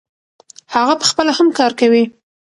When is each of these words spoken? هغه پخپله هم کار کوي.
هغه 0.73 0.93
پخپله 1.01 1.31
هم 1.37 1.47
کار 1.57 1.71
کوي. 1.79 2.03